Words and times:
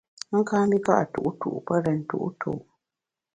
A 0.35 0.39
ka 0.47 0.57
mbi 0.67 0.77
ka’ 0.85 0.95
tu’tu’ 1.13 1.51
pe 1.65 1.75
rèn 1.83 2.01
tu’tu’. 2.09 2.51